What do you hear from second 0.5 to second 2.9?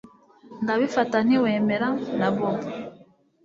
Ndabifata ntiwemera na Bobo